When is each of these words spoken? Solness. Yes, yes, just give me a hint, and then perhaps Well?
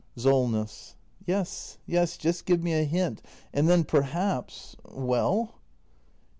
Solness. 0.17 0.95
Yes, 1.27 1.77
yes, 1.85 2.17
just 2.17 2.45
give 2.47 2.63
me 2.63 2.73
a 2.73 2.85
hint, 2.85 3.21
and 3.53 3.69
then 3.69 3.83
perhaps 3.83 4.75
Well? 4.89 5.53